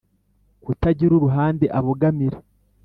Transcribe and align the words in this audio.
kutagira 0.63 1.13
uruhande 1.15 1.65
abogamira 1.77 2.37